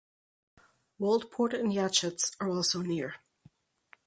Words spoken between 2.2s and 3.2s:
are also near.